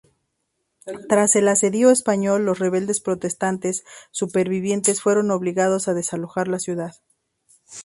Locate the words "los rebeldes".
2.43-3.01